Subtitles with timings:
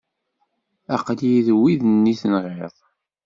[0.95, 2.75] Aqli-yi seg wid-nni tenɣiḍ.